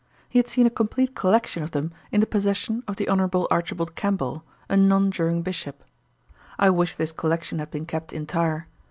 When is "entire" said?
8.11-8.65